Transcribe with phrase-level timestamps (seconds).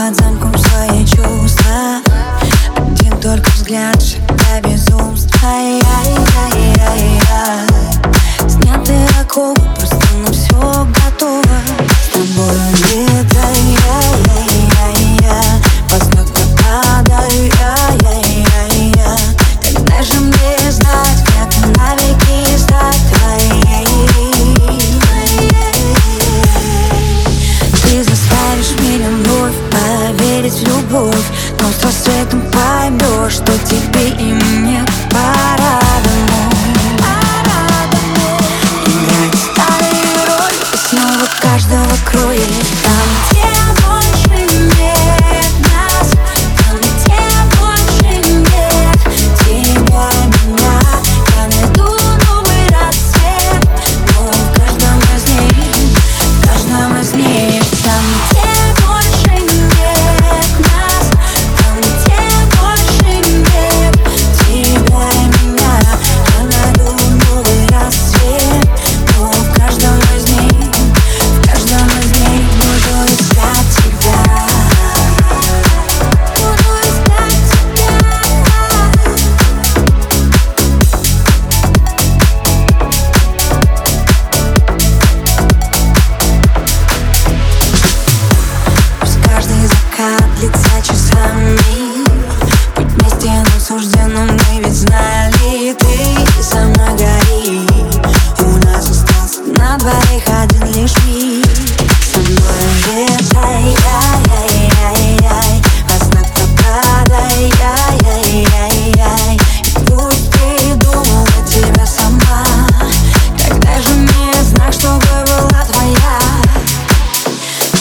[0.00, 2.00] под замком свои чувства.
[2.76, 5.30] Один только взгляд, шага безумства
[8.48, 10.69] Снятые оковы просто на все
[33.70, 38.40] тебе и мне пора домой Пора домой
[38.86, 42.46] Играть старые роли Снова каждого кроя.
[42.82, 43.69] Там, где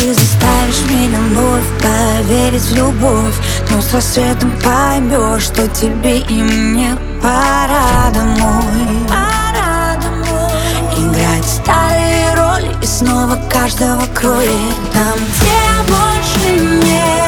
[0.00, 3.34] Ты заставишь меня вновь поверить в любовь
[3.70, 10.54] Но с рассветом поймешь, что тебе и мне пора домой, пора домой.
[10.96, 17.19] Играть старые роли и снова каждого кроет Там, где больше нет